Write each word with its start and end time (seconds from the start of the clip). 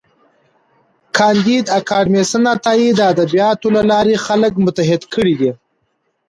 کانديد 1.17 1.65
اکاډميسن 1.79 2.43
عطايي 2.53 2.89
د 2.95 2.99
ادبياتو 3.11 3.67
له 3.75 3.81
لارې 3.91 4.15
خلک 4.25 4.53
متحد 4.65 5.01
کړي 5.13 5.33
دي. 5.41 5.51